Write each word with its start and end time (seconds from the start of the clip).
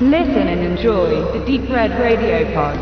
Listen 0.00 0.48
and 0.48 0.60
enjoy 0.60 1.22
the 1.32 1.38
Deep 1.46 1.70
Red 1.70 1.92
Radio 1.92 2.44
Pod. 2.52 2.76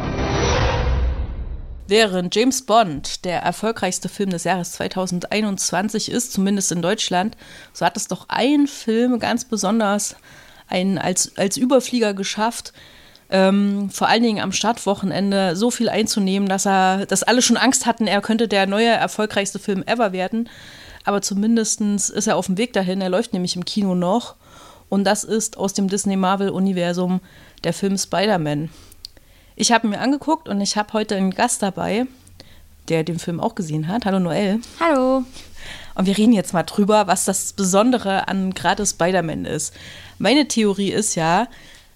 Während 1.87 2.35
James 2.35 2.62
Bond 2.62 3.27
der 3.27 3.42
erfolgreichste 3.42 4.08
Film 4.08 4.31
des 4.31 4.45
Jahres 4.45 4.72
2021 4.72 6.11
ist, 6.11 6.33
zumindest 6.33 6.72
in 6.72 6.80
Deutschland, 6.80 7.37
so 7.75 7.85
hat 7.85 7.98
es 7.98 8.08
doch 8.08 8.25
ein 8.29 8.67
Film 8.67 9.19
ganz 9.19 9.44
besonders 9.44 10.17
einen 10.69 10.97
als, 10.97 11.37
als 11.37 11.58
Überflieger 11.58 12.15
geschafft, 12.15 12.72
ähm, 13.29 13.90
vor 13.90 14.08
allen 14.08 14.22
Dingen 14.22 14.42
am 14.42 14.53
Startwochenende 14.53 15.54
so 15.54 15.71
viel 15.71 15.90
einzunehmen, 15.90 16.48
dass 16.48 16.66
er, 16.66 17.05
dass 17.05 17.24
alle 17.24 17.42
schon 17.42 17.59
Angst 17.59 17.84
hatten, 17.84 18.06
er 18.06 18.23
könnte 18.23 18.48
der 18.48 18.66
neue 18.66 18.88
erfolgreichste 18.88 19.59
Film 19.59 19.84
ever 19.87 20.12
werden. 20.12 20.48
Aber 21.05 21.20
zumindest 21.20 21.83
ist 21.83 22.27
er 22.27 22.37
auf 22.37 22.47
dem 22.47 22.56
Weg 22.56 22.73
dahin. 22.73 23.02
Er 23.02 23.10
läuft 23.10 23.34
nämlich 23.34 23.55
im 23.55 23.66
Kino 23.66 23.95
noch. 23.95 24.37
Und 24.92 25.05
das 25.05 25.24
ist 25.24 25.56
aus 25.56 25.73
dem 25.73 25.88
Disney-Marvel-Universum 25.88 27.23
der 27.64 27.73
Film 27.73 27.96
Spider-Man. 27.96 28.69
Ich 29.56 29.73
habe 29.73 29.88
mir 29.88 30.01
angeguckt 30.01 30.51
und 30.51 30.60
ich 30.60 30.77
habe 30.77 30.92
heute 30.92 31.16
einen 31.16 31.30
Gast 31.30 31.62
dabei, 31.62 32.05
der 32.91 33.02
den 33.02 33.18
Film 33.18 33.41
auch 33.41 33.55
gesehen 33.55 33.88
hat. 33.88 34.05
Hallo 34.05 34.18
Noel. 34.18 34.60
Hallo. 34.80 35.24
Und 35.95 36.05
wir 36.05 36.18
reden 36.18 36.34
jetzt 36.34 36.52
mal 36.52 36.65
drüber, 36.65 37.06
was 37.06 37.24
das 37.24 37.55
Besondere 37.55 38.28
an 38.28 38.52
gerade 38.52 38.84
Spider-Man 38.84 39.46
ist. 39.46 39.73
Meine 40.18 40.46
Theorie 40.46 40.93
ist 40.93 41.15
ja, 41.15 41.48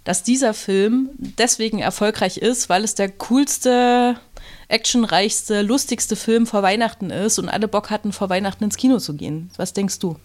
dass 0.05 0.23
dieser 0.23 0.55
Film 0.55 1.11
deswegen 1.19 1.81
erfolgreich 1.81 2.39
ist, 2.39 2.71
weil 2.71 2.83
es 2.83 2.95
der 2.95 3.11
coolste, 3.11 4.19
actionreichste, 4.69 5.61
lustigste 5.61 6.17
Film 6.17 6.47
vor 6.47 6.63
Weihnachten 6.63 7.11
ist 7.11 7.39
und 7.39 7.51
alle 7.51 7.69
Bock 7.69 7.91
hatten, 7.91 8.15
vor 8.15 8.31
Weihnachten 8.31 8.65
ins 8.65 8.79
Kino 8.79 9.01
zu 9.01 9.13
gehen. 9.13 9.51
Was 9.59 9.75
denkst 9.75 9.99
du? 9.99 10.17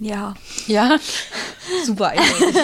Ja. 0.00 0.34
Ja? 0.66 0.98
Super 1.84 2.08
eindeutig. 2.08 2.54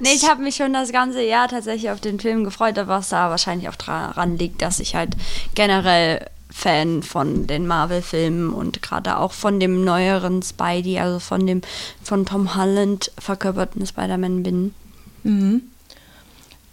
Nee, 0.00 0.14
ich 0.14 0.28
habe 0.28 0.42
mich 0.42 0.56
schon 0.56 0.72
das 0.72 0.90
ganze 0.90 1.22
Jahr 1.22 1.48
tatsächlich 1.48 1.90
auf 1.90 2.00
den 2.00 2.18
Film 2.18 2.44
gefreut, 2.44 2.76
was 2.84 3.10
da 3.10 3.28
wahrscheinlich 3.28 3.68
auch 3.68 3.76
daran 3.76 4.38
liegt, 4.38 4.62
dass 4.62 4.80
ich 4.80 4.94
halt 4.94 5.10
generell 5.54 6.26
Fan 6.50 7.02
von 7.02 7.46
den 7.46 7.66
Marvel-Filmen 7.66 8.52
und 8.52 8.82
gerade 8.82 9.18
auch 9.18 9.32
von 9.32 9.60
dem 9.60 9.84
neueren 9.84 10.42
Spidey, 10.42 10.98
also 10.98 11.18
von 11.18 11.46
dem 11.46 11.62
von 12.02 12.26
Tom 12.26 12.56
Holland 12.56 13.12
verkörperten 13.18 13.86
Spider-Man 13.86 14.42
bin. 14.42 14.74
Mhm. 15.22 15.62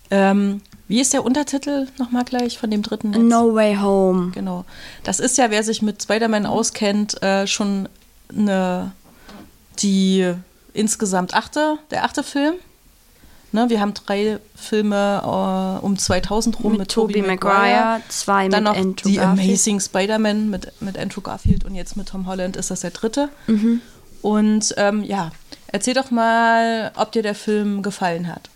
Ähm, 0.09 0.61
wie 0.87 1.01
ist 1.01 1.13
der 1.13 1.25
Untertitel 1.25 1.87
nochmal 1.99 2.23
gleich 2.23 2.57
von 2.57 2.71
dem 2.71 2.81
dritten? 2.81 3.13
Jetzt? 3.13 3.23
No 3.23 3.53
Way 3.53 3.77
Home. 3.77 4.31
Genau. 4.31 4.65
Das 5.03 5.19
ist 5.19 5.37
ja, 5.37 5.51
wer 5.51 5.63
sich 5.63 5.81
mit 5.81 6.01
Spider-Man 6.01 6.45
auskennt, 6.45 7.21
äh, 7.21 7.45
schon 7.45 7.89
eine, 8.29 8.93
die 9.81 10.33
insgesamt 10.73 11.33
achte, 11.33 11.77
der 11.91 12.03
achte 12.03 12.23
Film. 12.23 12.55
Ne, 13.53 13.69
wir 13.69 13.79
haben 13.79 13.93
drei 13.93 14.39
Filme 14.55 15.21
uh, 15.25 15.85
um 15.85 15.97
2000 15.97 16.63
rum 16.63 16.73
mit, 16.73 16.79
mit 16.79 16.91
Tobey 16.91 17.21
Maguire, 17.21 18.01
zwei 18.09 18.49
dann 18.49 18.65
mit 18.65 18.73
noch 18.73 18.77
Andrew 18.77 19.09
die 19.09 19.15
Garfield. 19.15 19.47
Amazing 19.49 19.79
Spider-Man 19.79 20.49
mit, 20.49 20.71
mit 20.81 20.97
Andrew 20.97 21.21
Garfield 21.21 21.63
und 21.63 21.73
jetzt 21.73 21.95
mit 21.95 22.09
Tom 22.09 22.27
Holland 22.27 22.57
ist 22.57 22.71
das 22.71 22.81
der 22.81 22.91
dritte. 22.91 23.29
Mhm. 23.47 23.81
Und 24.21 24.73
ähm, 24.77 25.03
ja, 25.03 25.31
erzähl 25.67 25.93
doch 25.93 26.11
mal, 26.11 26.91
ob 26.95 27.13
dir 27.13 27.23
der 27.23 27.35
Film 27.35 27.83
gefallen 27.83 28.27
hat. 28.27 28.49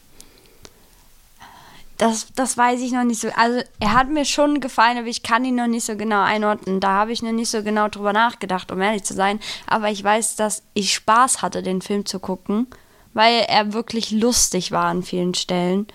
Das, 2.01 2.27
das 2.35 2.57
weiß 2.57 2.81
ich 2.81 2.91
noch 2.91 3.03
nicht 3.03 3.21
so. 3.21 3.29
Also 3.35 3.61
er 3.79 3.93
hat 3.93 4.09
mir 4.09 4.25
schon 4.25 4.59
gefallen, 4.59 4.97
aber 4.97 5.07
ich 5.07 5.23
kann 5.23 5.45
ihn 5.45 5.55
noch 5.55 5.67
nicht 5.67 5.85
so 5.85 5.95
genau 5.95 6.23
einordnen. 6.23 6.79
Da 6.79 6.89
habe 6.89 7.11
ich 7.11 7.21
noch 7.21 7.31
nicht 7.31 7.49
so 7.49 7.63
genau 7.63 7.87
drüber 7.89 8.11
nachgedacht, 8.11 8.71
um 8.71 8.81
ehrlich 8.81 9.03
zu 9.03 9.13
sein. 9.13 9.39
Aber 9.67 9.89
ich 9.89 10.03
weiß, 10.03 10.35
dass 10.35 10.63
ich 10.73 10.93
Spaß 10.93 11.41
hatte, 11.41 11.61
den 11.61 11.81
Film 11.81 12.05
zu 12.05 12.19
gucken 12.19 12.67
weil 13.13 13.45
er 13.47 13.73
wirklich 13.73 14.11
lustig 14.11 14.71
war 14.71 14.85
an 14.85 15.03
vielen 15.03 15.33
Stellen. 15.33 15.87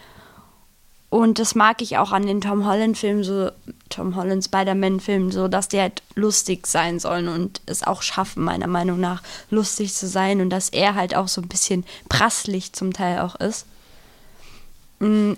Und 1.08 1.38
das 1.38 1.54
mag 1.54 1.80
ich 1.82 1.98
auch 1.98 2.12
an 2.12 2.26
den 2.26 2.40
Tom 2.40 2.66
Holland-Filmen, 2.66 3.22
so 3.22 3.50
Tom 3.88 4.16
Holland 4.16 4.44
Spider-Man-Filmen, 4.44 5.30
so 5.30 5.48
dass 5.48 5.68
die 5.68 5.80
halt 5.80 6.02
lustig 6.14 6.66
sein 6.66 6.98
sollen 6.98 7.28
und 7.28 7.62
es 7.66 7.84
auch 7.84 8.02
schaffen, 8.02 8.42
meiner 8.42 8.66
Meinung 8.66 9.00
nach, 9.00 9.22
lustig 9.48 9.94
zu 9.94 10.08
sein 10.08 10.40
und 10.40 10.50
dass 10.50 10.68
er 10.68 10.94
halt 10.94 11.14
auch 11.14 11.28
so 11.28 11.40
ein 11.40 11.48
bisschen 11.48 11.84
prasslich 12.08 12.72
zum 12.72 12.92
Teil 12.92 13.20
auch 13.20 13.36
ist. 13.36 13.66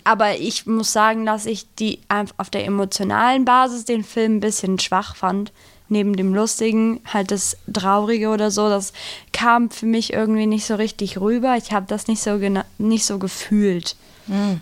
Aber 0.04 0.36
ich 0.36 0.66
muss 0.66 0.92
sagen, 0.92 1.26
dass 1.26 1.46
ich 1.46 1.66
die 1.78 2.00
auf 2.08 2.50
der 2.50 2.64
emotionalen 2.64 3.44
Basis 3.44 3.84
den 3.84 4.04
Film 4.04 4.36
ein 4.36 4.40
bisschen 4.40 4.78
schwach 4.78 5.16
fand 5.16 5.52
neben 5.88 6.16
dem 6.16 6.34
Lustigen 6.34 7.00
halt 7.06 7.30
das 7.30 7.56
Traurige 7.72 8.28
oder 8.28 8.50
so, 8.50 8.68
das 8.68 8.92
kam 9.32 9.70
für 9.70 9.86
mich 9.86 10.12
irgendwie 10.12 10.46
nicht 10.46 10.66
so 10.66 10.74
richtig 10.74 11.18
rüber. 11.18 11.56
Ich 11.56 11.72
habe 11.72 11.86
das 11.88 12.06
nicht 12.06 12.22
so, 12.22 12.38
nicht 12.78 13.04
so 13.04 13.18
gefühlt. 13.18 13.96
Hm. 14.26 14.60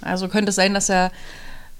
Also 0.00 0.28
könnte 0.28 0.50
es 0.50 0.56
sein, 0.56 0.74
dass 0.74 0.88
er 0.88 1.12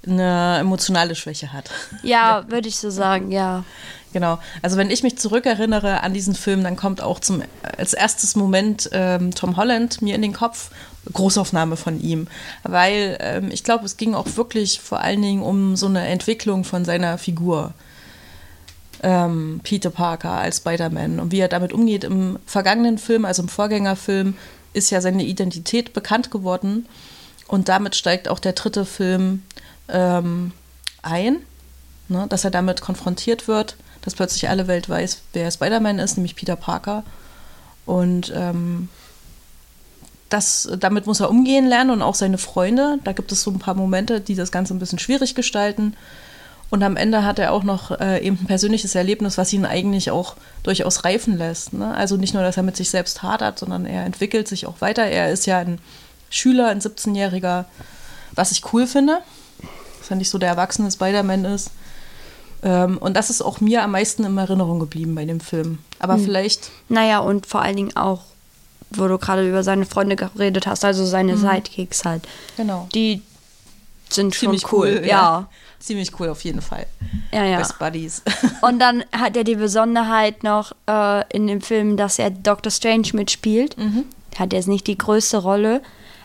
eine 0.07 0.57
emotionale 0.59 1.15
Schwäche 1.15 1.53
hat. 1.53 1.69
Ja, 2.03 2.45
würde 2.49 2.67
ich 2.67 2.77
so 2.77 2.89
sagen, 2.89 3.31
ja. 3.31 3.63
Genau. 4.11 4.37
Also 4.61 4.77
wenn 4.77 4.91
ich 4.91 5.01
mich 5.01 5.17
zurückerinnere 5.17 6.01
an 6.01 6.13
diesen 6.13 6.35
Film, 6.35 6.63
dann 6.63 6.75
kommt 6.75 7.01
auch 7.01 7.19
zum 7.19 7.41
als 7.77 7.93
erstes 7.93 8.35
Moment 8.35 8.89
ähm, 8.91 9.33
Tom 9.33 9.57
Holland 9.57 10.01
mir 10.01 10.15
in 10.15 10.21
den 10.21 10.33
Kopf. 10.33 10.69
Großaufnahme 11.11 11.75
von 11.75 11.99
ihm, 11.99 12.27
weil 12.63 13.17
ähm, 13.19 13.51
ich 13.51 13.65
glaube, 13.65 13.83
es 13.85 13.97
ging 13.97 14.15
auch 14.15 14.37
wirklich 14.37 14.79
vor 14.79 15.01
allen 15.01 15.21
Dingen 15.21 15.43
um 15.43 15.75
so 15.75 15.87
eine 15.87 16.07
Entwicklung 16.07 16.63
von 16.63 16.85
seiner 16.85 17.17
Figur 17.17 17.73
ähm, 19.01 19.59
Peter 19.63 19.89
Parker 19.89 20.31
als 20.31 20.57
Spider-Man 20.57 21.19
und 21.19 21.31
wie 21.31 21.39
er 21.39 21.49
damit 21.49 21.73
umgeht. 21.73 22.05
Im 22.05 22.39
vergangenen 22.45 22.97
Film, 22.97 23.25
also 23.25 23.41
im 23.43 23.49
Vorgängerfilm, 23.49 24.35
ist 24.71 24.89
ja 24.89 25.01
seine 25.01 25.23
Identität 25.23 25.93
bekannt 25.93 26.31
geworden 26.31 26.87
und 27.47 27.69
damit 27.69 27.95
steigt 27.95 28.29
auch 28.29 28.39
der 28.39 28.53
dritte 28.53 28.85
Film 28.85 29.43
ähm, 29.89 30.51
ein, 31.01 31.37
ne, 32.07 32.25
dass 32.29 32.43
er 32.43 32.51
damit 32.51 32.81
konfrontiert 32.81 33.47
wird, 33.47 33.75
dass 34.01 34.15
plötzlich 34.15 34.49
alle 34.49 34.67
Welt 34.67 34.89
weiß, 34.89 35.21
wer 35.33 35.49
Spider-Man 35.49 35.99
ist, 35.99 36.17
nämlich 36.17 36.35
Peter 36.35 36.55
Parker. 36.55 37.03
Und 37.85 38.31
ähm, 38.35 38.89
das, 40.29 40.69
damit 40.79 41.05
muss 41.05 41.19
er 41.19 41.29
umgehen 41.29 41.67
lernen 41.67 41.91
und 41.91 42.01
auch 42.01 42.15
seine 42.15 42.37
Freunde. 42.37 42.97
Da 43.03 43.11
gibt 43.11 43.31
es 43.31 43.43
so 43.43 43.51
ein 43.51 43.59
paar 43.59 43.75
Momente, 43.75 44.19
die 44.19 44.35
das 44.35 44.51
Ganze 44.51 44.73
ein 44.73 44.79
bisschen 44.79 44.99
schwierig 44.99 45.35
gestalten. 45.35 45.95
Und 46.69 46.81
am 46.81 46.97
Ende 46.97 47.23
hat 47.23 47.37
er 47.37 47.51
auch 47.51 47.63
noch 47.63 47.91
äh, 47.99 48.25
eben 48.25 48.39
ein 48.41 48.47
persönliches 48.47 48.95
Erlebnis, 48.95 49.37
was 49.37 49.53
ihn 49.53 49.63
eigentlich 49.63 50.09
auch 50.09 50.35
durchaus 50.63 51.03
reifen 51.03 51.37
lässt. 51.37 51.73
Ne? 51.73 51.93
Also 51.93 52.17
nicht 52.17 52.33
nur, 52.33 52.41
dass 52.41 52.57
er 52.57 52.63
mit 52.63 52.75
sich 52.75 52.89
selbst 52.89 53.21
hadert, 53.21 53.59
sondern 53.59 53.85
er 53.85 54.05
entwickelt 54.05 54.47
sich 54.47 54.65
auch 54.65 54.81
weiter. 54.81 55.03
Er 55.03 55.31
ist 55.31 55.45
ja 55.45 55.59
ein 55.59 55.77
Schüler, 56.31 56.69
ein 56.69 56.81
17-Jähriger, 56.81 57.65
was 58.33 58.51
ich 58.51 58.73
cool 58.73 58.87
finde. 58.87 59.19
Dass 60.03 60.11
er 60.11 60.17
nicht 60.17 60.29
so 60.29 60.37
der 60.37 60.49
erwachsene 60.49 60.91
Spider-Man 60.91 61.45
ist. 61.45 61.71
Ähm, 62.61 62.97
und 62.97 63.15
das 63.15 63.29
ist 63.29 63.41
auch 63.41 63.61
mir 63.61 63.83
am 63.83 63.91
meisten 63.91 64.23
in 64.23 64.37
Erinnerung 64.37 64.79
geblieben 64.79 65.15
bei 65.15 65.25
dem 65.25 65.39
Film. 65.39 65.79
Aber 65.99 66.15
hm. 66.15 66.25
vielleicht. 66.25 66.69
Naja, 66.89 67.19
und 67.19 67.45
vor 67.45 67.61
allen 67.61 67.75
Dingen 67.75 67.95
auch, 67.95 68.21
wo 68.91 69.07
du 69.07 69.17
gerade 69.17 69.47
über 69.47 69.63
seine 69.63 69.85
Freunde 69.85 70.15
geredet 70.15 70.67
hast, 70.67 70.85
also 70.85 71.05
seine 71.05 71.35
mhm. 71.35 71.39
Sidekicks 71.39 72.05
halt. 72.05 72.27
Genau. 72.57 72.87
Die 72.93 73.23
sind 74.09 74.35
Ziemlich 74.35 74.61
schon 74.61 74.71
cool, 74.71 74.99
cool 74.99 75.07
ja. 75.07 75.07
ja 75.07 75.49
ziemlich 75.83 76.17
cool 76.19 76.29
auf 76.29 76.43
jeden 76.43 76.61
Fall. 76.61 76.85
Ja, 77.31 77.43
ja. 77.43 77.57
Best 77.57 77.77
Buddies. 77.77 78.23
Und 78.61 78.79
dann 78.79 79.03
hat 79.11 79.35
er 79.35 79.43
die 79.43 79.55
Besonderheit 79.55 80.43
noch 80.43 80.71
äh, 80.87 81.27
in 81.35 81.47
dem 81.47 81.61
Film, 81.61 81.97
dass 81.97 82.19
er 82.19 82.29
Doctor 82.29 82.71
Strange 82.71 83.09
mitspielt. 83.13 83.77
Mhm. 83.77 84.05
Hat 84.37 84.53
jetzt 84.53 84.67
nicht 84.67 84.87
die 84.87 84.97
größte 84.97 85.37
Rolle, 85.37 85.81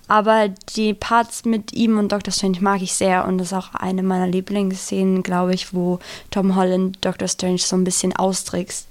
aber 0.09 0.49
die 0.75 0.95
Parts 0.95 1.45
mit 1.45 1.73
ihm 1.73 1.99
und 1.99 2.11
Doctor 2.11 2.33
Strange 2.33 2.61
mag 2.61 2.83
ich 2.83 2.95
sehr 2.95 3.27
und 3.27 3.39
das 3.39 3.49
ist 3.49 3.53
auch 3.53 3.75
eine 3.75 4.03
meiner 4.03 4.27
Lieblingsszenen, 4.27 5.23
glaube 5.23 5.55
ich, 5.55 5.73
wo 5.75 6.01
Tom 6.31 6.57
Holland 6.57 6.99
Doctor 7.03 7.29
Strange 7.29 7.59
so 7.59 7.77
ein 7.77 7.85
bisschen 7.85 8.17
austrickst. 8.17 8.87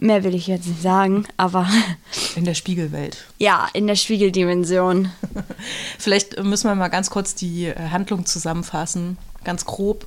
Mehr 0.00 0.22
will 0.22 0.34
ich 0.34 0.46
jetzt 0.46 0.68
nicht 0.68 0.82
sagen, 0.82 1.26
aber. 1.36 1.66
In 2.36 2.44
der 2.44 2.54
Spiegelwelt. 2.54 3.24
Ja, 3.38 3.66
in 3.72 3.88
der 3.88 3.96
Spiegeldimension. 3.96 5.10
Vielleicht 5.98 6.40
müssen 6.40 6.68
wir 6.68 6.76
mal 6.76 6.86
ganz 6.86 7.10
kurz 7.10 7.34
die 7.34 7.66
äh, 7.66 7.88
Handlung 7.90 8.24
zusammenfassen 8.24 9.18
ganz 9.44 9.64
grob. 9.64 10.06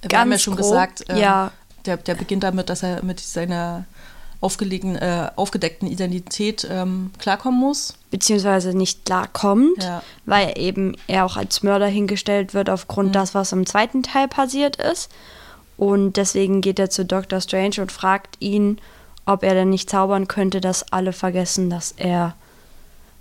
Wir 0.00 0.08
ganz 0.08 0.20
haben 0.20 0.32
ja 0.32 0.38
schon 0.38 0.54
grob, 0.54 0.64
gesagt, 0.64 1.04
ähm, 1.08 1.16
ja. 1.16 1.52
der, 1.84 1.96
der 1.96 2.14
beginnt 2.14 2.44
damit, 2.44 2.70
dass 2.70 2.82
er 2.82 3.04
mit 3.04 3.20
seiner 3.20 3.84
aufgelegten, 4.44 4.94
äh, 4.96 5.30
aufgedeckten 5.36 5.88
Identität 5.88 6.66
ähm, 6.70 7.10
klarkommen 7.18 7.58
muss. 7.58 7.94
Beziehungsweise 8.10 8.76
nicht 8.76 9.04
klarkommt, 9.06 9.82
Ja. 9.82 10.02
weil 10.26 10.52
eben 10.58 10.96
er 11.08 11.24
auch 11.24 11.36
als 11.36 11.62
Mörder 11.62 11.86
hingestellt 11.86 12.54
wird 12.54 12.68
aufgrund 12.70 13.08
Mhm. 13.08 13.12
das, 13.14 13.34
was 13.34 13.52
im 13.52 13.64
zweiten 13.66 14.02
Teil 14.02 14.28
passiert 14.28 14.76
ist. 14.76 15.10
Und 15.76 16.16
deswegen 16.18 16.60
geht 16.60 16.78
er 16.78 16.90
zu 16.90 17.04
Dr. 17.04 17.40
Strange 17.40 17.76
und 17.80 17.90
fragt 17.90 18.36
ihn, 18.38 18.78
ob 19.26 19.42
er 19.42 19.54
denn 19.54 19.70
nicht 19.70 19.88
zaubern 19.90 20.28
könnte, 20.28 20.60
dass 20.60 20.92
alle 20.92 21.12
vergessen, 21.12 21.70
dass 21.70 21.92
er 21.96 22.34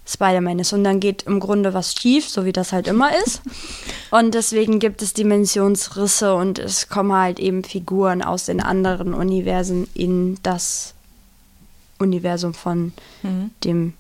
Spider-Man 0.06 0.60
ist. 0.60 0.74
Und 0.74 0.84
dann 0.84 1.00
geht 1.00 1.24
im 1.24 1.40
Grunde 1.40 1.74
was 1.74 1.94
schief, 1.94 2.28
so 2.28 2.44
wie 2.44 2.52
das 2.52 2.74
halt 2.74 2.88
immer 2.88 3.10
ist. 3.26 3.42
Und 4.12 4.36
deswegen 4.36 4.80
gibt 4.80 5.02
es 5.02 5.14
Dimensionsrisse 5.14 6.36
und 6.36 6.60
es 6.60 6.88
kommen 6.90 7.14
halt 7.14 7.40
eben 7.40 7.64
Figuren 7.64 8.22
aus 8.22 8.46
den 8.46 8.62
anderen 8.62 9.16
Universen 9.16 9.88
in 9.96 10.38
das 10.44 10.93
Universum 12.00 12.54
von 12.54 12.92
Mhm. 13.22 13.52
dem 13.64 13.94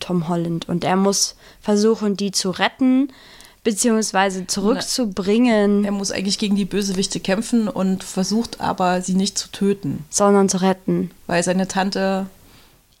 Tom 0.00 0.28
Holland. 0.28 0.68
Und 0.68 0.82
er 0.84 0.96
muss 0.96 1.36
versuchen, 1.60 2.16
die 2.16 2.32
zu 2.32 2.50
retten, 2.50 3.12
beziehungsweise 3.64 4.46
zurückzubringen, 4.46 5.84
Er 5.84 5.92
muss 5.92 6.10
eigentlich 6.10 6.38
gegen 6.38 6.56
die 6.56 6.64
Bösewichte 6.64 7.20
kämpfen 7.20 7.68
und 7.68 8.02
versucht 8.04 8.60
aber, 8.60 9.02
sie 9.02 9.14
nicht 9.14 9.36
zu 9.36 9.50
töten, 9.50 10.04
sondern 10.10 10.48
zu 10.48 10.62
retten. 10.62 11.10
weil 11.26 11.42
seine 11.42 11.68
Tante. 11.68 12.26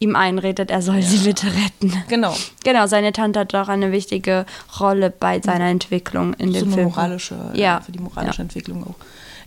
Ihm 0.02 0.16
einredet, 0.16 0.70
er 0.70 0.80
soll 0.80 1.02
sie 1.02 1.18
bitte 1.18 1.46
retten. 1.48 1.92
Genau. 2.08 2.34
Genau, 2.64 2.86
seine 2.86 3.12
Tante 3.12 3.40
hat 3.40 3.54
auch 3.54 3.68
eine 3.68 3.92
wichtige 3.92 4.46
Rolle 4.80 5.10
bei 5.10 5.42
seiner 5.42 5.66
Entwicklung 5.68 6.32
in 6.34 6.54
so 6.54 6.60
dem 6.60 6.72
Film. 6.72 6.84
moralische, 6.88 7.36
Ja. 7.54 7.80
für 7.82 7.92
die 7.92 7.98
moralische 7.98 8.38
Ja. 8.38 8.42
Entwicklung 8.44 8.82
auch. 8.84 8.94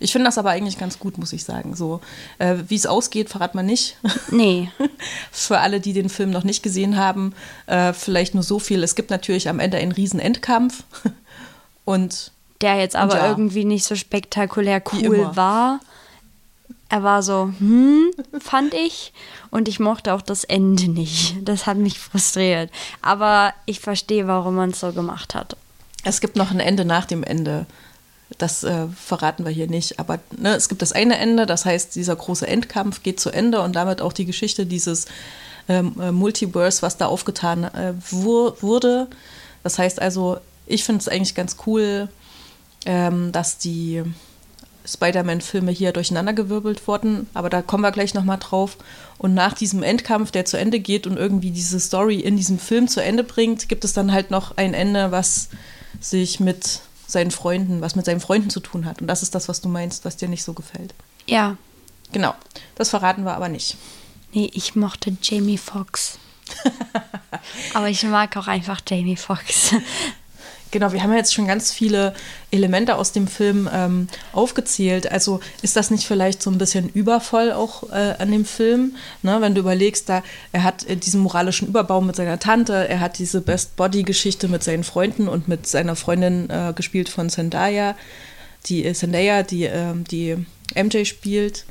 Ich 0.00 0.12
finde 0.12 0.26
das 0.26 0.38
aber 0.38 0.50
eigentlich 0.50 0.78
ganz 0.78 0.98
gut, 0.98 1.18
muss 1.18 1.32
ich 1.32 1.44
sagen. 1.44 1.74
So, 1.74 2.00
äh, 2.38 2.56
wie 2.68 2.76
es 2.76 2.86
ausgeht, 2.86 3.28
verrat 3.28 3.54
man 3.54 3.66
nicht. 3.66 3.96
Nee, 4.30 4.70
Für 5.30 5.60
alle, 5.60 5.80
die 5.80 5.92
den 5.92 6.08
Film 6.08 6.30
noch 6.30 6.44
nicht 6.44 6.62
gesehen 6.62 6.96
haben, 6.96 7.34
äh, 7.66 7.92
vielleicht 7.92 8.34
nur 8.34 8.42
so 8.42 8.58
viel. 8.58 8.82
Es 8.82 8.94
gibt 8.94 9.10
natürlich 9.10 9.48
am 9.48 9.60
Ende 9.60 9.76
einen 9.76 9.92
riesen 9.92 10.18
Endkampf. 10.18 10.82
Und 11.84 12.32
der 12.60 12.76
jetzt 12.76 12.96
aber 12.96 13.16
ja. 13.16 13.28
irgendwie 13.28 13.64
nicht 13.64 13.84
so 13.84 13.94
spektakulär 13.94 14.82
cool 14.92 15.30
war. 15.34 15.80
Er 16.88 17.02
war 17.02 17.22
so, 17.22 17.52
hm, 17.58 18.10
fand 18.40 18.72
ich. 18.74 19.12
Und 19.50 19.68
ich 19.68 19.80
mochte 19.80 20.14
auch 20.14 20.22
das 20.22 20.44
Ende 20.44 20.88
nicht. 20.88 21.36
Das 21.42 21.66
hat 21.66 21.76
mich 21.76 21.98
frustriert. 21.98 22.70
Aber 23.02 23.52
ich 23.66 23.80
verstehe, 23.80 24.26
warum 24.26 24.54
man 24.54 24.70
es 24.70 24.80
so 24.80 24.92
gemacht 24.92 25.34
hat. 25.34 25.56
es 26.04 26.20
gibt 26.20 26.36
noch 26.36 26.50
ein 26.50 26.60
Ende 26.60 26.84
nach 26.84 27.06
dem 27.06 27.22
Ende. 27.22 27.66
Das 28.38 28.64
äh, 28.64 28.86
verraten 28.88 29.44
wir 29.44 29.52
hier 29.52 29.68
nicht. 29.68 29.98
Aber 29.98 30.18
ne, 30.36 30.54
es 30.54 30.68
gibt 30.68 30.82
das 30.82 30.92
eine 30.92 31.18
Ende, 31.18 31.46
das 31.46 31.64
heißt, 31.64 31.94
dieser 31.94 32.16
große 32.16 32.46
Endkampf 32.46 33.02
geht 33.02 33.20
zu 33.20 33.30
Ende 33.30 33.60
und 33.60 33.74
damit 33.74 34.00
auch 34.00 34.12
die 34.12 34.24
Geschichte 34.24 34.66
dieses 34.66 35.06
ähm, 35.68 35.94
äh, 36.00 36.12
Multiverse, 36.12 36.82
was 36.82 36.96
da 36.96 37.06
aufgetan 37.06 37.64
äh, 37.64 37.94
wur 38.10 38.60
wurde. 38.60 39.08
Das 39.62 39.78
heißt 39.78 40.00
also, 40.00 40.38
ich 40.66 40.84
finde 40.84 41.00
es 41.00 41.08
eigentlich 41.08 41.34
ganz 41.34 41.56
cool, 41.66 42.08
ähm, 42.86 43.32
dass 43.32 43.58
die 43.58 44.02
Spider-Man-Filme 44.86 45.70
hier 45.70 45.92
durcheinandergewirbelt 45.92 46.86
wurden, 46.86 47.26
aber 47.32 47.48
da 47.48 47.62
kommen 47.62 47.82
wir 47.82 47.92
gleich 47.92 48.12
nochmal 48.12 48.38
drauf. 48.38 48.76
Und 49.16 49.32
nach 49.32 49.54
diesem 49.54 49.82
Endkampf, 49.82 50.30
der 50.30 50.44
zu 50.44 50.58
Ende 50.58 50.80
geht 50.80 51.06
und 51.06 51.16
irgendwie 51.16 51.50
diese 51.50 51.80
Story 51.80 52.20
in 52.20 52.36
diesem 52.36 52.58
Film 52.58 52.88
zu 52.88 53.02
Ende 53.02 53.24
bringt, 53.24 53.68
gibt 53.68 53.84
es 53.84 53.94
dann 53.94 54.12
halt 54.12 54.30
noch 54.30 54.56
ein 54.56 54.74
Ende, 54.74 55.10
was 55.10 55.48
sich 56.00 56.40
mit 56.40 56.80
seinen 57.06 57.30
Freunden, 57.30 57.80
was 57.80 57.96
mit 57.96 58.04
seinen 58.04 58.20
Freunden 58.20 58.50
zu 58.50 58.60
tun 58.60 58.84
hat. 58.86 59.00
Und 59.00 59.06
das 59.06 59.22
ist 59.22 59.34
das, 59.34 59.48
was 59.48 59.60
du 59.60 59.68
meinst, 59.68 60.04
was 60.04 60.16
dir 60.16 60.28
nicht 60.28 60.44
so 60.44 60.52
gefällt. 60.52 60.94
Ja, 61.26 61.56
Genau, 62.14 62.32
das 62.76 62.90
verraten 62.90 63.24
wir 63.24 63.34
aber 63.34 63.48
nicht. 63.48 63.76
nee, 64.32 64.48
ich 64.54 64.76
mochte 64.76 65.16
Jamie 65.20 65.58
Foxx. 65.58 66.18
aber 67.74 67.88
ich 67.88 68.04
mag 68.04 68.36
auch 68.36 68.46
einfach 68.46 68.80
Jamie 68.86 69.16
Foxx. 69.16 69.74
Genau, 70.74 70.92
wir 70.92 71.04
haben 71.04 71.12
ja 71.12 71.18
jetzt 71.18 71.32
schon 71.32 71.46
ganz 71.46 71.72
viele 71.72 72.14
Elemente 72.50 72.96
aus 72.96 73.12
dem 73.12 73.28
Film 73.28 73.70
ähm, 73.72 74.08
aufgezählt. 74.32 75.08
Also 75.08 75.38
ist 75.62 75.76
das 75.76 75.92
nicht 75.92 76.04
vielleicht 76.04 76.42
so 76.42 76.50
ein 76.50 76.58
bisschen 76.58 76.88
übervoll 76.88 77.52
auch 77.52 77.84
äh, 77.92 78.16
an 78.18 78.32
dem 78.32 78.44
Film? 78.44 78.96
Ne? 79.22 79.40
Wenn 79.40 79.54
du 79.54 79.60
überlegst, 79.60 80.08
da 80.08 80.24
er 80.50 80.64
hat 80.64 80.84
äh, 80.88 80.96
diesen 80.96 81.20
moralischen 81.20 81.68
Überbau 81.68 82.00
mit 82.00 82.16
seiner 82.16 82.40
Tante, 82.40 82.88
er 82.88 82.98
hat 82.98 83.20
diese 83.20 83.40
Best 83.40 83.76
Body-Geschichte 83.76 84.48
mit 84.48 84.64
seinen 84.64 84.82
Freunden 84.82 85.28
und 85.28 85.46
mit 85.46 85.68
seiner 85.68 85.94
Freundin 85.94 86.50
äh, 86.50 86.72
gespielt 86.74 87.08
von 87.08 87.30
Zendaya, 87.30 87.94
die 88.66 88.84
äh, 88.84 88.94
Zendaya, 88.94 89.44
die 89.44 89.66
ähm, 89.66 90.02
die 90.02 90.44
MJ 90.74 91.04
spielt. 91.04 91.66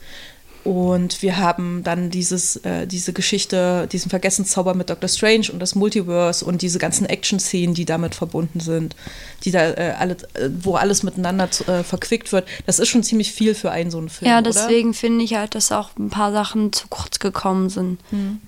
Und 0.64 1.22
wir 1.22 1.38
haben 1.38 1.84
dann 1.84 2.10
dieses, 2.10 2.56
äh, 2.58 2.88
diese 2.88 3.12
Geschichte, 3.12 3.88
diesen 3.92 4.10
Vergessenszauber 4.10 4.74
mit 4.74 4.90
Doctor 4.90 5.10
Strange 5.10 5.50
und 5.52 5.60
das 5.60 5.76
Multiverse 5.76 6.46
und 6.46 6.62
diese 6.62 6.80
ganzen 6.80 7.06
Action-Szenen, 7.06 7.76
die 7.76 7.84
damit 7.84 8.16
verbunden 8.16 8.62
sind, 8.62 8.96
die 9.44 9.52
da 9.52 9.72
äh, 9.72 9.94
alle, 9.98 10.14
äh, 10.36 10.50
wo 10.62 10.76
alles 10.76 11.04
miteinander 11.04 11.50
äh, 11.68 11.84
verquickt 11.84 12.32
wird. 12.32 12.48
Das 12.66 12.80
ist 12.80 12.88
schon 12.88 13.04
ziemlich 13.04 13.34
viel 13.34 13.56
für 13.56 13.72
einen 13.72 13.92
so 13.92 13.98
einen 13.98 14.08
Film. 14.08 14.32
Ja, 14.32 14.42
deswegen 14.42 14.94
finde 14.94 15.26
ich 15.26 15.36
halt, 15.36 15.56
dass 15.56 15.72
auch 15.74 15.90
ein 16.00 16.10
paar 16.10 16.32
Sachen 16.32 16.72
zu 16.72 16.88
kurz 16.88 17.20
gekommen 17.20 17.70
sind. 17.70 18.00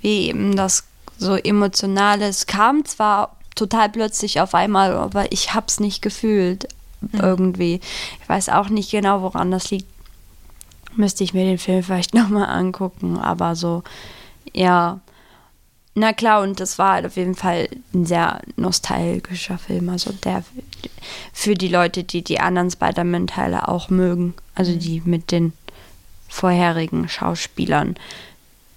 Wie 0.02 0.28
eben 0.28 0.56
das 0.56 0.86
so 1.18 1.36
emotionale. 1.36 2.28
Es 2.28 2.46
kam 2.46 2.86
zwar 2.86 3.36
total 3.56 3.90
plötzlich 3.90 4.40
auf 4.40 4.54
einmal, 4.54 4.94
aber 4.94 5.32
ich 5.32 5.54
habe 5.54 5.66
es 5.68 5.80
nicht 5.80 6.02
gefühlt. 6.02 6.68
Irgendwie. 7.14 7.82
Ich 8.22 8.30
weiß 8.30 8.50
auch 8.50 8.70
nicht 8.70 8.90
genau, 8.92 9.22
woran 9.22 9.52
das 9.52 9.70
liegt. 9.70 9.95
Müsste 10.96 11.24
ich 11.24 11.34
mir 11.34 11.46
den 11.46 11.58
Film 11.58 11.84
vielleicht 11.84 12.14
nochmal 12.16 12.48
angucken. 12.48 13.18
Aber 13.18 13.56
so, 13.56 13.84
ja. 14.54 15.00
Na 15.98 16.12
klar, 16.12 16.42
und 16.42 16.60
das 16.60 16.78
war 16.78 16.94
halt 16.96 17.06
auf 17.06 17.16
jeden 17.16 17.36
Fall 17.36 17.70
ein 17.94 18.06
sehr 18.06 18.42
nostalgischer 18.58 19.58
Film. 19.58 19.88
Also 19.88 20.12
der 20.12 20.44
für 21.32 21.54
die 21.54 21.70
Leute, 21.70 22.04
die 22.04 22.22
die 22.22 22.42
anderen 22.42 22.70
Spider-Man-Teile 22.70 23.70
auch 23.70 23.90
mögen. 23.90 24.34
Also 24.56 24.76
die 24.76 25.02
mit 25.06 25.32
den 25.32 25.54
vorherigen 26.28 27.08
Schauspielern. 27.08 27.96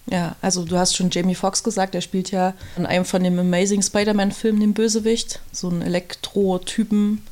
Ja, 0.07 0.37
also 0.41 0.65
du 0.65 0.79
hast 0.79 0.97
schon 0.97 1.11
Jamie 1.11 1.35
Foxx 1.35 1.63
gesagt, 1.63 1.95
er 1.95 2.01
spielt 2.01 2.31
ja 2.31 2.55
in 2.77 2.87
einem 2.87 3.05
von 3.05 3.23
dem 3.23 3.39
Amazing 3.39 3.83
Spider-Man-Filmen 3.83 4.61
den 4.61 4.73
Bösewicht, 4.75 5.41
so 5.53 5.69
einen 5.69 5.83
Elektro-Typen. 5.83 7.23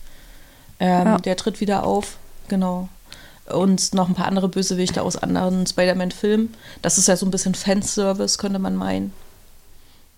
Ähm, 0.81 1.07
Ja. 1.07 1.19
Der 1.19 1.37
tritt 1.37 1.61
wieder 1.61 1.85
auf, 1.85 2.19
genau. 2.49 2.89
Und 3.53 3.95
noch 3.95 4.09
ein 4.09 4.15
paar 4.15 4.27
andere 4.27 4.49
Bösewichte 4.49 5.03
aus 5.03 5.17
anderen 5.17 5.67
Spider-Man-Filmen. 5.67 6.55
Das 6.83 6.99
ist 6.99 7.09
ja 7.09 7.17
so 7.17 7.27
ein 7.27 7.31
bisschen 7.31 7.55
Fanservice, 7.55 8.39
könnte 8.39 8.59
man 8.59 8.75
meinen. 8.75 9.13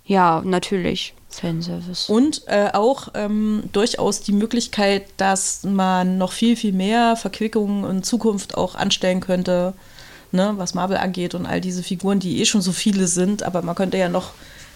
Ja, 0.06 0.40
natürlich. 0.44 1.14
Fanservice. 1.28 2.10
Und 2.10 2.42
äh, 2.46 2.70
auch 2.72 3.08
ähm, 3.14 3.64
durchaus 3.72 4.22
die 4.22 4.32
Möglichkeit, 4.32 5.04
dass 5.18 5.62
man 5.64 6.16
noch 6.16 6.32
viel, 6.32 6.56
viel 6.56 6.72
mehr 6.72 7.16
Verquickungen 7.16 7.88
in 7.88 8.02
Zukunft 8.02 8.56
auch 8.56 8.74
anstellen 8.74 9.20
könnte, 9.20 9.74
ne, 10.32 10.54
was 10.56 10.74
Marvel 10.74 10.96
angeht 10.96 11.34
und 11.34 11.44
all 11.44 11.60
diese 11.60 11.82
Figuren, 11.82 12.20
die 12.20 12.40
eh 12.40 12.46
schon 12.46 12.62
so 12.62 12.72
viele 12.72 13.06
sind, 13.06 13.42
aber 13.42 13.60
man 13.60 13.74
könnte 13.74 13.98
ja 13.98 14.08
noch 14.08 14.32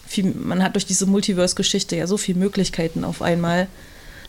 viel, 0.06 0.34
man 0.34 0.62
hat 0.62 0.74
durch 0.74 0.86
diese 0.86 1.06
Multiverse-Geschichte 1.06 1.96
ja 1.96 2.06
so 2.06 2.18
viele 2.18 2.38
Möglichkeiten 2.38 3.04
auf 3.04 3.22
einmal. 3.22 3.68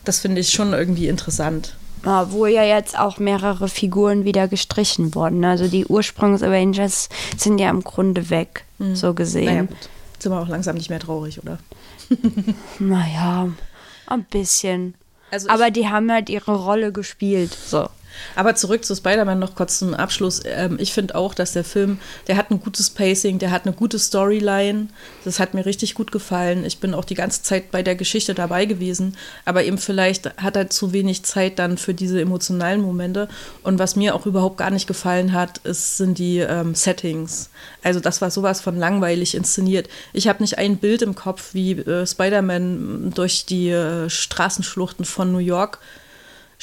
Das 0.04 0.20
finde 0.20 0.40
ich 0.40 0.50
schon 0.50 0.72
irgendwie 0.72 1.08
interessant. 1.08 1.76
Ja, 2.04 2.30
wo 2.32 2.46
ja 2.46 2.62
jetzt 2.62 2.98
auch 2.98 3.18
mehrere 3.18 3.68
Figuren 3.68 4.24
wieder 4.24 4.48
gestrichen 4.48 5.14
wurden. 5.14 5.44
Also 5.44 5.68
die 5.68 5.86
Ursprungs-Avengers 5.86 7.08
sind 7.36 7.58
ja 7.58 7.70
im 7.70 7.82
Grunde 7.82 8.30
weg, 8.30 8.64
so 8.92 9.14
gesehen. 9.14 9.44
Naja, 9.46 9.62
gut. 9.62 9.88
Sind 10.18 10.32
wir 10.32 10.40
auch 10.40 10.48
langsam 10.48 10.76
nicht 10.76 10.90
mehr 10.90 11.00
traurig, 11.00 11.42
oder? 11.42 11.58
Naja, 12.78 13.48
ein 14.06 14.24
bisschen. 14.24 14.94
Also 15.30 15.48
Aber 15.48 15.70
die 15.70 15.88
haben 15.88 16.10
halt 16.12 16.28
ihre 16.28 16.54
Rolle 16.54 16.92
gespielt. 16.92 17.52
So. 17.52 17.88
Aber 18.36 18.54
zurück 18.54 18.84
zu 18.84 18.94
Spider-Man 18.94 19.38
noch 19.38 19.54
kurz 19.54 19.78
zum 19.78 19.94
Abschluss. 19.94 20.42
Ähm, 20.44 20.76
ich 20.80 20.92
finde 20.92 21.14
auch, 21.14 21.34
dass 21.34 21.52
der 21.52 21.64
Film, 21.64 21.98
der 22.26 22.36
hat 22.36 22.50
ein 22.50 22.60
gutes 22.60 22.90
Pacing, 22.90 23.38
der 23.38 23.50
hat 23.50 23.66
eine 23.66 23.74
gute 23.74 23.98
Storyline. 23.98 24.88
Das 25.24 25.40
hat 25.40 25.54
mir 25.54 25.66
richtig 25.66 25.94
gut 25.94 26.12
gefallen. 26.12 26.64
Ich 26.64 26.78
bin 26.80 26.94
auch 26.94 27.04
die 27.04 27.14
ganze 27.14 27.42
Zeit 27.42 27.70
bei 27.70 27.82
der 27.82 27.94
Geschichte 27.94 28.34
dabei 28.34 28.66
gewesen. 28.66 29.16
Aber 29.44 29.64
eben 29.64 29.78
vielleicht 29.78 30.36
hat 30.36 30.56
er 30.56 30.70
zu 30.70 30.92
wenig 30.92 31.24
Zeit 31.24 31.58
dann 31.58 31.78
für 31.78 31.94
diese 31.94 32.20
emotionalen 32.20 32.80
Momente. 32.80 33.28
Und 33.62 33.78
was 33.78 33.96
mir 33.96 34.14
auch 34.14 34.26
überhaupt 34.26 34.56
gar 34.56 34.70
nicht 34.70 34.86
gefallen 34.86 35.32
hat, 35.32 35.58
ist, 35.58 35.96
sind 35.96 36.18
die 36.18 36.38
ähm, 36.38 36.74
Settings. 36.74 37.50
Also 37.82 38.00
das 38.00 38.20
war 38.20 38.30
sowas 38.30 38.60
von 38.60 38.76
langweilig 38.76 39.34
inszeniert. 39.34 39.88
Ich 40.12 40.28
habe 40.28 40.42
nicht 40.42 40.58
ein 40.58 40.78
Bild 40.78 41.02
im 41.02 41.14
Kopf, 41.14 41.54
wie 41.54 41.72
äh, 41.72 42.06
Spider-Man 42.06 43.12
durch 43.14 43.46
die 43.46 43.70
äh, 43.70 44.10
Straßenschluchten 44.10 45.04
von 45.04 45.32
New 45.32 45.38
York 45.38 45.64
sch- 45.64 45.78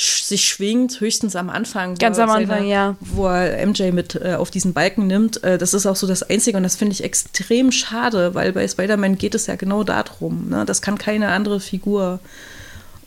sich 0.02 0.48
schwingt, 0.48 1.00
höchstens 1.00 1.36
am 1.36 1.50
Anfang. 1.50 1.92
wo 1.92 1.96
Ganz 2.00 2.18
am 2.20 2.30
Anfang, 2.30 2.66
ja. 2.68 2.96
Wo 3.00 3.28
er 3.28 3.66
MJ 3.66 3.92
mit 3.92 4.16
äh, 4.16 4.36
auf 4.36 4.52
diesen 4.52 4.74
Balken 4.74 5.08
nimmt. 5.08 5.44
Äh, 5.44 5.58
das 5.58 5.74
ist 5.74 5.86
auch 5.86 5.96
so 5.96 6.08
das 6.08 6.24
Einzige 6.24 6.58
und 6.58 6.64
das 6.64 6.76
finde 6.76 6.94
ich 6.94 7.04
extrem 7.04 7.72
schade, 7.72 8.34
weil 8.34 8.52
bei 8.54 8.68
Spider-Man 8.68 9.18
geht 9.18 9.36
es 9.36 9.48
ja 9.48 9.56
genau 9.56 9.84
darum. 9.84 10.50
Ne? 10.50 10.66
Das 10.66 10.82
kann 10.82 10.98
keine 10.98 11.30
andere 11.30 11.60
Figur. 11.60 12.20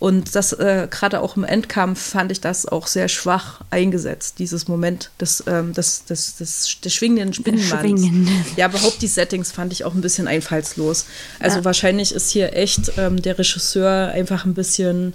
Und 0.00 0.34
das 0.34 0.52
äh, 0.52 0.86
gerade 0.90 1.20
auch 1.20 1.36
im 1.36 1.44
Endkampf 1.44 1.98
fand 2.00 2.30
ich 2.30 2.40
das 2.40 2.66
auch 2.66 2.88
sehr 2.88 3.08
schwach 3.08 3.60
eingesetzt, 3.70 4.38
dieses 4.38 4.68
Moment 4.68 5.10
des, 5.18 5.42
ähm, 5.46 5.72
des, 5.72 6.04
des, 6.04 6.36
des, 6.36 6.80
des 6.80 6.92
schwingenden 6.94 7.32
Spinnenmanns. 7.32 7.80
Schwingenden. 7.80 8.28
Ja, 8.56 8.68
überhaupt 8.68 9.00
die 9.00 9.06
Settings 9.06 9.50
fand 9.52 9.72
ich 9.72 9.84
auch 9.84 9.94
ein 9.94 10.02
bisschen 10.02 10.28
einfallslos. 10.28 11.06
Also 11.40 11.58
Ja. 11.58 11.64
wahrscheinlich 11.64 12.12
ist 12.12 12.30
hier 12.30 12.54
echt 12.54 12.92
ähm, 12.98 13.22
der 13.22 13.38
Regisseur 13.38 14.10
einfach 14.12 14.44
ein 14.44 14.52
bisschen 14.52 15.14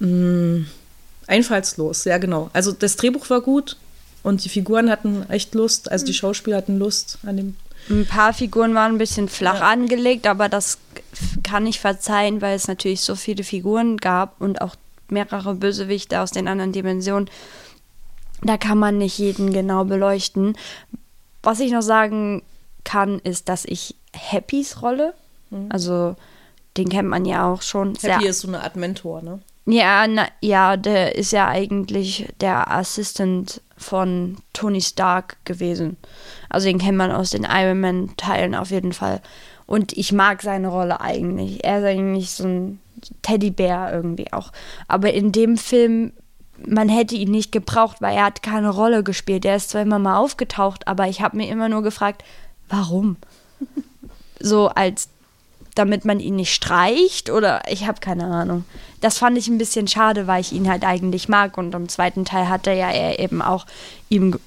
mh, 0.00 0.66
einfallslos. 1.30 2.04
Ja, 2.04 2.18
genau. 2.18 2.50
Also 2.52 2.72
das 2.72 2.96
Drehbuch 2.96 3.30
war 3.30 3.40
gut 3.40 3.76
und 4.22 4.44
die 4.44 4.48
Figuren 4.48 4.90
hatten 4.90 5.24
echt 5.30 5.54
Lust, 5.54 5.90
also 5.90 6.04
die 6.04 6.14
Schauspieler 6.14 6.58
hatten 6.58 6.78
Lust 6.78 7.18
an 7.24 7.36
dem. 7.36 7.56
Ein 7.88 8.06
paar 8.06 8.34
Figuren 8.34 8.74
waren 8.74 8.92
ein 8.94 8.98
bisschen 8.98 9.28
flach 9.28 9.62
angelegt, 9.62 10.26
aber 10.26 10.50
das 10.50 10.78
kann 11.42 11.66
ich 11.66 11.80
verzeihen, 11.80 12.42
weil 12.42 12.54
es 12.54 12.68
natürlich 12.68 13.00
so 13.00 13.14
viele 13.14 13.42
Figuren 13.42 13.96
gab 13.96 14.38
und 14.40 14.60
auch 14.60 14.76
mehrere 15.08 15.54
Bösewichte 15.54 16.20
aus 16.20 16.30
den 16.30 16.46
anderen 16.46 16.72
Dimensionen. 16.72 17.30
Da 18.42 18.58
kann 18.58 18.78
man 18.78 18.98
nicht 18.98 19.18
jeden 19.18 19.52
genau 19.52 19.84
beleuchten. 19.84 20.56
Was 21.42 21.60
ich 21.60 21.72
noch 21.72 21.82
sagen 21.82 22.42
kann, 22.84 23.18
ist, 23.18 23.48
dass 23.48 23.64
ich 23.64 23.94
Happys 24.14 24.82
Rolle, 24.82 25.14
also 25.70 26.16
den 26.76 26.88
kennt 26.88 27.08
man 27.08 27.24
ja 27.24 27.50
auch 27.50 27.62
schon. 27.62 27.94
Happy 28.00 28.26
ist 28.26 28.40
so 28.40 28.48
eine 28.48 28.62
Art 28.62 28.76
Mentor, 28.76 29.22
ne? 29.22 29.40
Ja, 29.66 30.06
na, 30.06 30.26
ja, 30.40 30.76
der 30.76 31.16
ist 31.16 31.32
ja 31.32 31.48
eigentlich 31.48 32.28
der 32.40 32.70
Assistant 32.70 33.60
von 33.76 34.36
Tony 34.52 34.80
Stark 34.80 35.36
gewesen. 35.44 35.96
Also 36.48 36.66
den 36.66 36.78
kennt 36.78 36.98
man 36.98 37.12
aus 37.12 37.30
den 37.30 37.46
Iron 37.48 37.80
Man-Teilen 37.80 38.54
auf 38.54 38.70
jeden 38.70 38.92
Fall. 38.92 39.20
Und 39.66 39.92
ich 39.96 40.12
mag 40.12 40.42
seine 40.42 40.68
Rolle 40.68 41.00
eigentlich. 41.00 41.64
Er 41.64 41.78
ist 41.78 41.84
eigentlich 41.84 42.30
so 42.30 42.44
ein 42.44 42.80
Teddybär 43.22 43.90
irgendwie 43.92 44.32
auch. 44.32 44.52
Aber 44.88 45.12
in 45.12 45.32
dem 45.32 45.56
Film, 45.56 46.12
man 46.66 46.88
hätte 46.88 47.14
ihn 47.14 47.30
nicht 47.30 47.52
gebraucht, 47.52 48.00
weil 48.00 48.16
er 48.16 48.24
hat 48.26 48.42
keine 48.42 48.70
Rolle 48.70 49.02
gespielt. 49.02 49.44
Er 49.44 49.56
ist 49.56 49.70
zwar 49.70 49.82
immer 49.82 49.98
mal 49.98 50.18
aufgetaucht, 50.18 50.88
aber 50.88 51.08
ich 51.08 51.20
habe 51.22 51.36
mir 51.36 51.48
immer 51.48 51.68
nur 51.68 51.82
gefragt, 51.82 52.24
warum? 52.68 53.16
so 54.40 54.68
als 54.68 55.08
damit 55.74 56.04
man 56.04 56.20
ihn 56.20 56.36
nicht 56.36 56.54
streicht 56.54 57.30
oder 57.30 57.62
ich 57.68 57.86
habe 57.86 58.00
keine 58.00 58.24
Ahnung. 58.24 58.64
Das 59.00 59.18
fand 59.18 59.38
ich 59.38 59.48
ein 59.48 59.58
bisschen 59.58 59.88
schade, 59.88 60.26
weil 60.26 60.40
ich 60.40 60.52
ihn 60.52 60.68
halt 60.68 60.84
eigentlich 60.84 61.28
mag 61.28 61.56
und 61.56 61.74
im 61.74 61.88
zweiten 61.88 62.24
Teil 62.24 62.48
hat 62.48 62.66
er 62.66 62.74
ja 62.74 63.14
eben 63.18 63.40
auch 63.40 63.66
ihm 64.08 64.38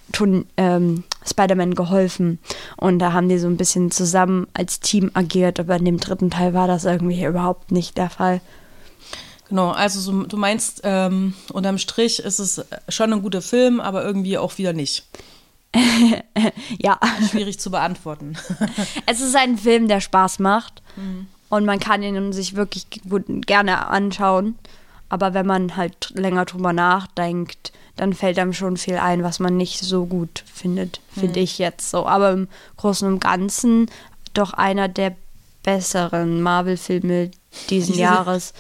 ähm, 0.58 1.04
Spider-Man 1.26 1.76
geholfen 1.76 2.40
und 2.78 3.00
da 3.00 3.14
haben 3.14 3.30
die 3.30 3.40
so 3.40 3.48
ein 3.48 3.58
bisschen 3.58 3.90
zusammen 3.92 4.48
als 4.54 4.80
Team 4.80 5.12
agiert, 5.14 5.60
aber 5.60 5.78
in 5.78 5.86
dem 5.86 6.00
dritten 6.00 6.30
Teil 6.30 6.54
war 6.54 6.68
das 6.68 6.86
irgendwie 6.86 7.24
überhaupt 7.24 7.72
nicht 7.72 7.98
der 7.98 8.10
Fall. 8.10 8.42
Genau, 9.50 9.72
also 9.72 10.00
so, 10.00 10.24
du 10.24 10.38
meinst, 10.38 10.82
ähm, 10.84 11.34
unterm 11.52 11.78
Strich 11.78 12.20
ist 12.20 12.40
es 12.40 12.66
schon 12.90 13.14
ein 13.14 13.22
guter 13.22 13.42
Film, 13.42 13.80
aber 13.80 14.04
irgendwie 14.04 14.38
auch 14.38 14.58
wieder 14.58 14.74
nicht. 14.74 15.06
ja. 16.80 17.00
Schwierig 17.30 17.60
zu 17.60 17.72
beantworten. 17.72 18.38
es 19.06 19.22
ist 19.22 19.36
ein 19.36 19.58
Film, 19.58 19.88
der 19.88 20.02
Spaß 20.02 20.40
macht. 20.40 20.82
Mhm. 20.96 21.28
Und 21.50 21.66
man 21.66 21.80
kann 21.80 22.02
ihn 22.02 22.34
sich 22.34 22.56
wirklich 22.56 22.88
gut, 23.08 23.26
gerne 23.46 23.88
anschauen. 23.88 24.56
Aber 25.10 25.34
wenn 25.34 25.46
man 25.46 25.76
halt 25.76 26.12
länger 26.16 26.46
drüber 26.46 26.74
nachdenkt, 26.74 27.72
dann 27.96 28.14
fällt 28.14 28.40
einem 28.40 28.54
schon 28.54 28.78
viel 28.78 28.98
ein, 28.98 29.24
was 29.24 29.40
man 29.40 29.56
nicht 29.56 29.80
so 29.80 30.06
gut 30.06 30.44
findet, 30.52 31.00
finde 31.14 31.40
mhm. 31.40 31.44
ich 31.44 31.60
jetzt 31.60 31.92
so. 31.92 32.08
Aber 32.08 32.32
im 32.32 32.48
Großen 32.78 33.08
und 33.08 33.20
Ganzen 33.20 33.88
doch 34.34 34.54
einer 34.54 34.88
der 34.88 35.16
besseren 35.62 36.42
Marvel-Filme 36.42 37.32
diesen 37.70 37.96
Jahres, 37.96 38.54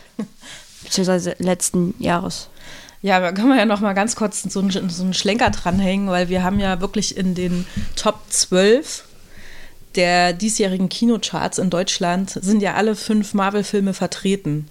beziehungsweise 0.84 1.36
letzten 1.40 1.96
Jahres. 2.00 2.50
Ja, 3.04 3.20
da 3.20 3.34
können 3.34 3.50
wir 3.50 3.58
ja 3.58 3.66
noch 3.66 3.82
mal 3.82 3.94
ganz 3.94 4.16
kurz 4.16 4.42
so 4.42 4.62
einen, 4.62 4.90
so 4.90 5.04
einen 5.04 5.14
Schlenker 5.14 5.50
dranhängen, 5.52 6.08
weil 6.08 6.30
wir 6.30 6.42
haben 6.42 6.60
ja 6.60 6.82
wirklich 6.82 7.16
in 7.16 7.36
den 7.36 7.68
Top 7.96 8.22
12 8.30 9.04
der 9.96 10.34
diesjährigen 10.34 10.90
Kinocharts 10.90 11.60
in 11.60 11.70
Deutschland 11.70 12.32
sind 12.32 12.64
ja 12.64 12.74
alle 12.74 12.96
fünf 12.96 13.34
Marvel-Filme 13.34 13.94
vertreten. 13.94 14.68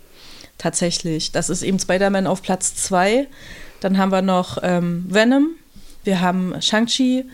Tatsächlich. 0.59 1.31
Das 1.31 1.49
ist 1.49 1.63
eben 1.63 1.79
Spider-Man 1.79 2.27
auf 2.27 2.43
Platz 2.43 2.75
2. 2.75 3.29
Dann 3.81 3.99
haben 3.99 4.11
wir 4.11 4.23
noch 4.23 4.59
ähm, 4.63 5.07
Venom, 5.09 5.51
wir 6.03 6.21
haben 6.21 6.61
Shang-Chi, 6.61 7.25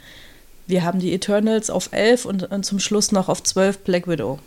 wir 0.67 0.85
haben 0.85 0.99
die 0.99 1.15
Eternals 1.15 1.71
auf 1.71 1.91
11 1.93 2.25
und, 2.27 2.51
und 2.51 2.65
zum 2.65 2.79
Schluss 2.79 3.13
noch 3.13 3.29
auf 3.29 3.43
12 3.43 3.79
Black 3.85 4.07
Widow. 4.07 4.39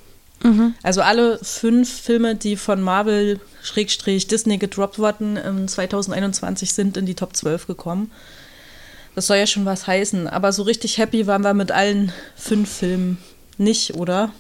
Mhm. 0.44 0.74
Also 0.84 1.02
alle 1.02 1.40
fünf 1.42 1.90
Filme, 2.02 2.36
die 2.36 2.56
von 2.56 2.82
Marvel 2.82 3.40
Disney 3.76 4.58
gedroppt 4.58 5.00
wurden, 5.00 5.68
2021 5.68 6.74
sind 6.74 6.98
in 6.98 7.06
die 7.06 7.16
Top 7.16 7.36
12 7.36 7.68
gekommen. 7.68 8.12
Das 9.16 9.28
soll 9.28 9.38
ja 9.38 9.48
schon 9.48 9.66
was 9.66 9.88
heißen. 9.88 10.28
Aber 10.28 10.52
so 10.54 10.64
richtig 10.64 10.98
happy 10.98 11.28
waren 11.28 11.44
wir 11.44 11.54
mit 11.54 11.72
allen 11.72 12.12
fünf 12.36 12.72
Filmen 12.72 13.18
nicht, 13.58 13.96
oder? 13.96 14.32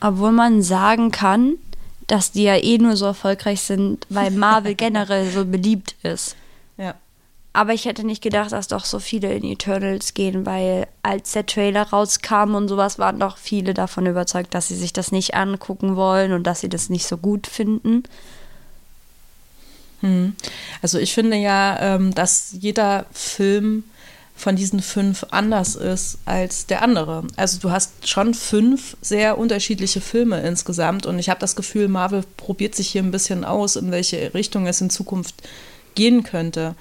Obwohl 0.00 0.32
man 0.32 0.62
sagen 0.62 1.10
kann, 1.10 1.56
dass 2.06 2.32
die 2.32 2.44
ja 2.44 2.56
eh 2.56 2.78
nur 2.78 2.96
so 2.96 3.06
erfolgreich 3.06 3.60
sind, 3.60 4.06
weil 4.08 4.30
Marvel 4.30 4.74
generell 4.76 5.30
so 5.30 5.44
beliebt 5.44 5.94
ist. 6.02 6.36
Ja. 6.76 6.94
Aber 7.54 7.72
ich 7.72 7.84
hätte 7.84 8.04
nicht 8.04 8.20
gedacht, 8.20 8.50
dass 8.50 8.66
doch 8.66 8.84
so 8.84 8.98
viele 8.98 9.32
in 9.32 9.44
Eternals 9.44 10.12
gehen, 10.12 10.44
weil 10.44 10.88
als 11.04 11.32
der 11.32 11.46
Trailer 11.46 11.84
rauskam 11.84 12.56
und 12.56 12.66
sowas, 12.66 12.98
waren 12.98 13.20
doch 13.20 13.38
viele 13.38 13.74
davon 13.74 14.06
überzeugt, 14.06 14.52
dass 14.54 14.66
sie 14.66 14.74
sich 14.74 14.92
das 14.92 15.12
nicht 15.12 15.34
angucken 15.34 15.94
wollen 15.94 16.32
und 16.32 16.42
dass 16.42 16.60
sie 16.60 16.68
das 16.68 16.90
nicht 16.90 17.06
so 17.06 17.16
gut 17.16 17.46
finden. 17.46 18.02
Hm. 20.00 20.34
Also 20.82 20.98
ich 20.98 21.14
finde 21.14 21.36
ja, 21.36 21.78
ähm, 21.80 22.12
dass 22.12 22.56
jeder 22.58 23.06
Film 23.12 23.84
von 24.34 24.56
diesen 24.56 24.82
fünf 24.82 25.24
anders 25.30 25.76
ist 25.76 26.18
als 26.24 26.66
der 26.66 26.82
andere. 26.82 27.22
Also 27.36 27.60
du 27.60 27.70
hast 27.70 28.08
schon 28.08 28.34
fünf 28.34 28.96
sehr 29.00 29.38
unterschiedliche 29.38 30.00
Filme 30.00 30.40
insgesamt 30.40 31.06
und 31.06 31.20
ich 31.20 31.28
habe 31.28 31.38
das 31.38 31.54
Gefühl, 31.54 31.86
Marvel 31.86 32.24
probiert 32.36 32.74
sich 32.74 32.88
hier 32.88 33.04
ein 33.04 33.12
bisschen 33.12 33.44
aus, 33.44 33.76
in 33.76 33.92
welche 33.92 34.34
Richtung 34.34 34.66
es 34.66 34.80
in 34.80 34.90
Zukunft 34.90 35.36
gehen 35.94 36.24
könnte. 36.24 36.74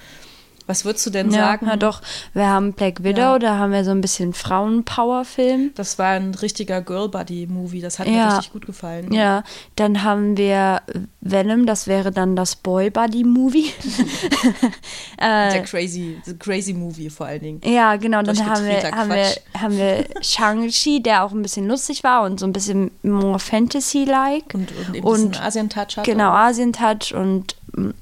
Was 0.67 0.85
würdest 0.85 1.05
du 1.05 1.09
denn 1.09 1.31
ja, 1.31 1.39
sagen? 1.39 1.65
Na 1.67 1.75
doch, 1.75 2.01
wir 2.33 2.47
haben 2.47 2.73
Black 2.73 3.03
Widow, 3.03 3.21
ja. 3.21 3.39
da 3.39 3.57
haben 3.57 3.71
wir 3.71 3.83
so 3.83 3.91
ein 3.91 4.01
bisschen 4.01 4.33
Frauenpower-Film. 4.33 5.71
Das 5.75 5.99
war 5.99 6.11
ein 6.11 6.33
richtiger 6.35 6.81
Girl-Buddy-Movie, 6.81 7.81
das 7.81 7.99
hat 7.99 8.07
ja. 8.07 8.13
mir 8.13 8.27
richtig 8.37 8.53
gut 8.53 8.65
gefallen. 8.65 9.11
Ja, 9.13 9.43
dann 9.75 10.03
haben 10.03 10.37
wir 10.37 10.81
Venom, 11.21 11.65
das 11.65 11.87
wäre 11.87 12.11
dann 12.11 12.35
das 12.35 12.55
Boy-Buddy-Movie. 12.55 13.71
Äh, 15.17 15.51
Der 15.51 15.63
crazy, 15.63 16.17
crazy 16.39 16.73
Movie 16.73 17.09
vor 17.09 17.27
allen 17.27 17.41
Dingen. 17.41 17.61
Ja, 17.63 17.95
genau, 17.95 18.21
dann 18.23 18.37
haben 18.45 18.65
wir, 18.65 18.91
haben 18.91 19.09
wir, 19.09 19.27
haben 19.57 19.77
wir 19.77 20.05
Shang-Chi, 20.21 21.01
der 21.01 21.23
auch 21.23 21.31
ein 21.31 21.41
bisschen 21.41 21.67
lustig 21.67 22.03
war 22.03 22.23
und 22.23 22.39
so 22.39 22.45
ein 22.45 22.51
bisschen 22.51 22.91
more 23.03 23.39
Fantasy-like. 23.39 24.53
Und, 24.53 24.71
und 24.71 24.95
eben 24.95 25.07
und, 25.07 25.41
Asien-Touch 25.41 25.97
hat. 25.97 26.03
Genau, 26.03 26.31
Asien-Touch 26.31 27.13
und 27.13 27.55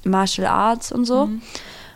Martial 0.04 0.48
Arts 0.48 0.92
und 0.92 1.06
so. 1.06 1.28
Mhm. 1.28 1.42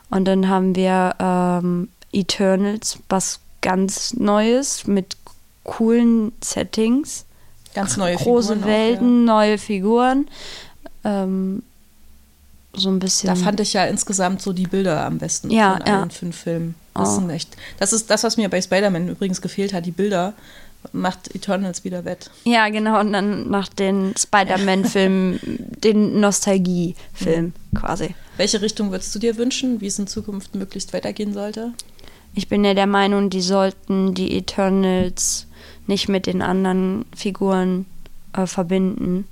Und 0.09 0.25
dann 0.25 0.47
haben 0.47 0.75
wir 0.75 1.15
ähm, 1.19 1.89
Eternals, 2.11 2.99
was 3.09 3.39
ganz 3.61 4.13
Neues 4.13 4.87
mit 4.87 5.17
coolen 5.63 6.31
Settings. 6.41 7.25
Ganz 7.73 7.97
neue 7.97 8.15
Große 8.15 8.53
Figuren 8.53 8.69
Welten, 8.69 9.23
auch, 9.23 9.33
ja. 9.33 9.33
neue 9.33 9.57
Figuren. 9.57 10.27
Ähm, 11.03 11.63
so 12.73 12.89
ein 12.89 12.99
bisschen. 12.99 13.27
Da 13.27 13.35
fand 13.35 13.59
ich 13.59 13.73
ja 13.73 13.85
insgesamt 13.85 14.41
so 14.41 14.53
die 14.53 14.67
Bilder 14.67 15.05
am 15.05 15.17
besten 15.17 15.49
ja, 15.49 15.73
von 15.73 15.81
allen 15.81 16.09
ja. 16.09 16.15
fünf 16.15 16.37
Filmen. 16.37 16.75
Das 16.93 17.09
oh. 17.09 17.15
sind 17.15 17.29
echt. 17.29 17.55
Das 17.79 17.91
ist 17.91 18.09
das, 18.09 18.23
was 18.23 18.37
mir 18.37 18.49
bei 18.49 18.61
Spider-Man 18.61 19.09
übrigens 19.09 19.41
gefehlt 19.41 19.73
hat, 19.73 19.85
die 19.85 19.91
Bilder 19.91 20.33
macht 20.93 21.33
Eternals 21.35 21.83
wieder 21.83 22.05
wett. 22.05 22.29
Ja, 22.43 22.69
genau, 22.69 22.99
und 22.99 23.13
dann 23.13 23.49
macht 23.49 23.79
den 23.79 24.13
Spider-Man-Film 24.17 25.39
den 25.83 26.19
Nostalgie-Film 26.19 27.45
mhm. 27.45 27.77
quasi. 27.77 28.15
Welche 28.37 28.61
Richtung 28.61 28.91
würdest 28.91 29.13
du 29.15 29.19
dir 29.19 29.37
wünschen, 29.37 29.81
wie 29.81 29.87
es 29.87 29.99
in 29.99 30.07
Zukunft 30.07 30.55
möglichst 30.55 30.93
weitergehen 30.93 31.33
sollte? 31.33 31.73
Ich 32.33 32.49
bin 32.49 32.65
ja 32.65 32.73
der 32.73 32.87
Meinung, 32.87 33.29
die 33.29 33.41
sollten 33.41 34.13
die 34.13 34.37
Eternals 34.37 35.47
nicht 35.87 36.09
mit 36.09 36.27
den 36.27 36.41
anderen 36.41 37.05
Figuren 37.15 37.85
äh, 38.33 38.45
verbinden. 38.45 39.25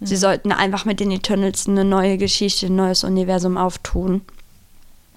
Mhm. 0.00 0.06
Sie 0.06 0.16
sollten 0.16 0.52
einfach 0.52 0.84
mit 0.84 1.00
den 1.00 1.10
Eternals 1.10 1.68
eine 1.68 1.84
neue 1.84 2.18
Geschichte, 2.18 2.66
ein 2.66 2.76
neues 2.76 3.04
Universum 3.04 3.56
auftun. 3.56 4.22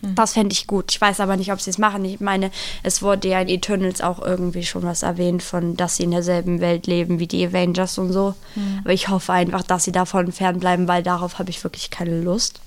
Mhm. 0.01 0.15
Das 0.15 0.33
fände 0.33 0.53
ich 0.53 0.67
gut. 0.67 0.91
Ich 0.91 1.01
weiß 1.01 1.19
aber 1.19 1.37
nicht, 1.37 1.51
ob 1.51 1.61
sie 1.61 1.69
es 1.69 1.77
machen. 1.77 2.05
Ich 2.05 2.19
meine, 2.19 2.51
es 2.83 3.01
wurde 3.01 3.27
ja 3.27 3.41
in 3.41 3.49
Eternals 3.49 4.01
auch 4.01 4.21
irgendwie 4.21 4.63
schon 4.63 4.83
was 4.83 5.03
erwähnt, 5.03 5.43
von 5.43 5.75
dass 5.75 5.97
sie 5.97 6.03
in 6.03 6.11
derselben 6.11 6.61
Welt 6.61 6.87
leben 6.87 7.19
wie 7.19 7.27
die 7.27 7.45
Avengers 7.45 7.97
und 7.97 8.11
so. 8.11 8.35
Mhm. 8.55 8.79
Aber 8.83 8.93
ich 8.93 9.09
hoffe 9.09 9.33
einfach, 9.33 9.63
dass 9.63 9.83
sie 9.83 9.91
davon 9.91 10.31
fernbleiben, 10.31 10.87
weil 10.87 11.03
darauf 11.03 11.39
habe 11.39 11.49
ich 11.49 11.63
wirklich 11.63 11.89
keine 11.89 12.21
Lust. 12.21 12.59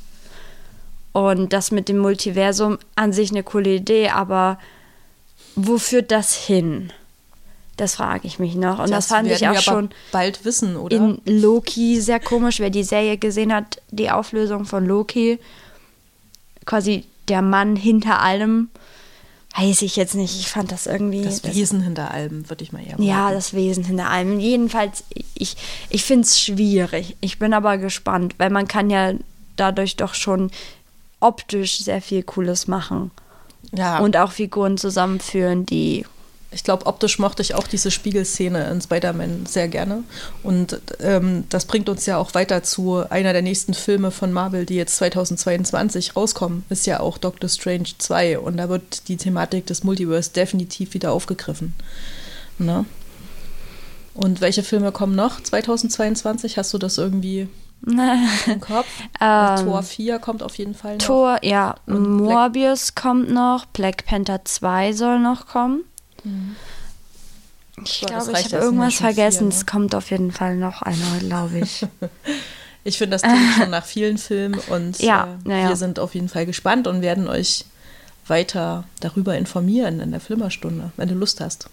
Und 1.13 1.53
das 1.53 1.71
mit 1.71 1.89
dem 1.89 1.99
Multiversum 1.99 2.79
an 2.97 3.13
sich 3.13 3.31
eine 3.31 3.43
coole 3.43 3.75
Idee, 3.75 4.09
aber 4.09 4.59
wo 5.55 5.77
führt 5.79 6.11
das 6.11 6.35
hin? 6.35 6.93
Das 7.77 7.97
frage 7.97 8.27
ich 8.27 8.39
mich 8.39 8.55
noch. 8.55 8.79
Und 8.79 8.91
das, 8.91 9.07
das 9.07 9.07
fand 9.09 9.31
ich 9.31 9.47
auch 9.47 9.61
schon 9.61 9.91
bald 10.11 10.45
wissen, 10.45 10.77
oder? 10.77 10.97
In 10.97 11.21
Loki 11.25 12.01
sehr 12.01 12.21
komisch, 12.21 12.61
wer 12.61 12.71
die 12.71 12.85
Serie 12.85 13.19
gesehen 13.19 13.53
hat, 13.53 13.81
die 13.91 14.11
Auflösung 14.11 14.65
von 14.65 14.87
Loki. 14.87 15.39
Quasi 16.65 17.05
der 17.29 17.43
Mann 17.43 17.77
hinter 17.77 18.21
allem. 18.21 18.69
Weiß 19.57 19.83
ich 19.83 19.97
jetzt 19.97 20.15
nicht. 20.15 20.39
Ich 20.41 20.49
fand 20.49 20.73
das 20.73 20.87
irgendwie. 20.87 21.23
Das 21.23 21.45
Wesen 21.45 21.79
das, 21.79 21.87
hinter 21.87 22.11
allem, 22.11 22.49
würde 22.49 22.65
ich 22.65 22.73
mal 22.73 22.83
eher 22.83 22.99
Ja, 22.99 23.33
das 23.33 23.53
Wesen 23.53 23.85
hinter 23.85 24.09
allem. 24.09 24.41
Jedenfalls, 24.41 25.05
ich, 25.35 25.57
ich 25.91 26.05
finde 26.05 26.27
es 26.27 26.41
schwierig. 26.41 27.17
Ich 27.21 27.39
bin 27.39 27.53
aber 27.53 27.77
gespannt, 27.77 28.35
weil 28.39 28.49
man 28.49 28.67
kann 28.67 28.89
ja 28.89 29.13
dadurch 29.57 29.97
doch 29.97 30.15
schon 30.15 30.51
optisch 31.21 31.81
sehr 31.81 32.01
viel 32.01 32.23
Cooles 32.23 32.67
machen. 32.67 33.11
Ja. 33.73 33.99
Und 33.99 34.17
auch 34.17 34.33
Figuren 34.33 34.79
zusammenführen, 34.79 35.67
die 35.67 36.05
ich 36.53 36.65
glaube, 36.65 36.87
optisch 36.87 37.19
mochte 37.19 37.43
ich 37.43 37.55
auch 37.55 37.67
diese 37.67 37.91
Spiegelszene 37.91 38.69
in 38.71 38.81
Spider-Man 38.81 39.47
sehr 39.47 39.69
gerne. 39.69 40.05
Und 40.43 40.81
ähm, 41.01 41.45
das 41.49 41.65
bringt 41.65 41.89
uns 41.89 42.07
ja 42.07 42.19
auch 42.19 42.35
weiter 42.35 42.63
zu 42.63 43.05
einer 43.11 43.33
der 43.33 43.43
nächsten 43.43 43.75
Filme 43.75 44.11
von 44.11 44.33
Marvel, 44.33 44.67
die 44.67 44.75
jetzt 44.77 44.97
2022 44.97 46.15
rauskommen, 46.17 46.65
ist 46.69 46.87
ja 46.87 47.01
auch 47.01 47.19
Doctor 47.19 47.49
Strange 47.49 47.89
2. 47.99 48.39
Und 48.39 48.57
da 48.59 48.69
wird 48.69 49.09
die 49.09 49.17
Thematik 49.17 49.67
des 49.67 49.85
Multiverse 49.85 50.31
definitiv 50.33 50.95
wieder 50.95 51.13
aufgegriffen. 51.13 51.75
Ne? 52.59 52.85
Und 54.15 54.41
welche 54.41 54.63
Filme 54.63 54.93
kommen 54.93 55.15
noch 55.15 55.41
2022? 55.43 56.59
Hast 56.59 56.75
du 56.75 56.79
das 56.79 56.99
irgendwie 56.99 57.49
im 57.87 58.61
Kopf? 58.61 58.87
Ähm, 59.21 59.65
Tor 59.65 59.83
4 59.83 60.19
kommt 60.19 60.43
auf 60.43 60.57
jeden 60.59 60.75
Fall 60.75 60.99
noch. 60.99 61.05
Tor, 61.05 61.39
ja, 61.43 61.77
Und 61.87 62.19
Black- 62.19 62.29
Morbius 62.53 62.95
kommt 62.95 63.31
noch, 63.31 63.65
Black 63.67 64.05
Panther 64.05 64.45
2 64.45 64.93
soll 64.93 65.19
noch 65.19 65.47
kommen. 65.47 65.83
Ich 67.85 67.99
So, 68.01 68.07
glaube, 68.07 68.33
ich 68.33 68.45
habe 68.53 68.57
irgendwas 68.65 68.95
vergessen. 68.95 69.49
ne? 69.49 69.55
Es 69.55 69.67
kommt 69.67 69.95
auf 69.95 70.11
jeden 70.11 70.31
Fall 70.33 70.57
noch 70.57 70.83
einer, 70.83 71.19
glaube 71.21 71.59
ich. 71.61 71.87
Ich 72.85 72.99
finde, 72.99 73.15
das 73.15 73.23
klingt 73.23 73.55
schon 73.57 73.71
nach 73.71 73.85
vielen 73.85 74.19
Filmen 74.19 74.59
und 74.69 74.99
Ja, 74.99 75.39
äh, 75.47 75.51
ja, 75.51 75.57
ja. 75.59 75.69
wir 75.69 75.77
sind 75.77 76.01
auf 76.01 76.17
jeden 76.17 76.29
Fall 76.29 76.47
gespannt 76.47 76.89
und 76.89 77.01
werden 77.01 77.29
euch 77.29 77.65
weiter 78.27 78.83
darüber 78.99 79.39
informieren 79.39 80.01
in 80.01 80.11
der 80.11 80.19
Flimmerstunde, 80.19 80.91
wenn 80.97 81.09
du 81.09 81.15
Lust 81.15 81.41
hast. 81.41 81.69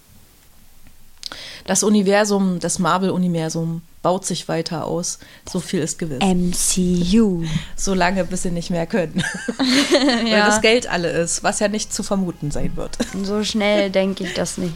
Das 1.66 1.84
Universum, 1.84 2.60
das 2.60 2.80
Marvel-Universum 2.80 3.82
baut 4.02 4.26
sich 4.26 4.48
weiter 4.48 4.86
aus. 4.86 5.20
So 5.50 5.60
viel 5.60 5.82
ist 5.82 6.00
gewiss. 6.00 6.20
MCU. 6.20 7.44
So 7.76 7.94
lange, 7.94 8.26
bis 8.26 8.44
sie 8.44 8.52
nicht 8.52 8.70
mehr 8.70 8.86
können. 8.86 9.24
Weil 10.24 10.40
das 10.40 10.62
Geld 10.62 10.90
alle 10.90 11.10
ist, 11.10 11.44
was 11.44 11.60
ja 11.60 11.68
nicht 11.68 11.94
zu 11.94 12.04
vermuten 12.04 12.52
sein 12.52 12.76
wird. 12.76 12.98
So 13.24 13.44
schnell 13.44 13.90
denke 13.90 14.24
ich 14.24 14.34
das 14.34 14.58
nicht. 14.58 14.76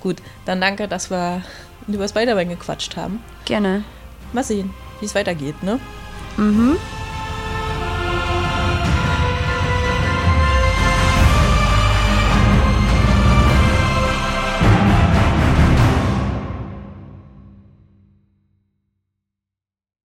Gut, 0.00 0.16
dann 0.44 0.60
danke, 0.60 0.88
dass 0.88 1.10
wir 1.10 1.42
über 1.88 2.08
Spider-Man 2.08 2.48
gequatscht 2.48 2.96
haben. 2.96 3.22
Gerne. 3.44 3.84
Mal 4.32 4.44
sehen, 4.44 4.70
wie 5.00 5.06
es 5.06 5.14
weitergeht, 5.14 5.62
ne? 5.62 5.78
Mhm. 6.36 6.76